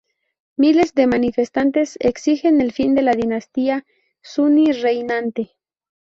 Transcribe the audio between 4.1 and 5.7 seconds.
suní reinante.